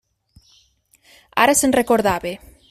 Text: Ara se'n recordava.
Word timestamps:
Ara 1.45 1.57
se'n 1.61 1.77
recordava. 1.81 2.35